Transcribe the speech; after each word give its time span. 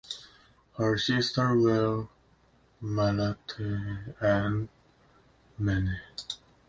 Her 0.77 0.97
sisters 0.97 1.63
were 1.63 2.07
Melete 2.81 4.15
and 4.19 4.67
Mneme. 5.59 5.99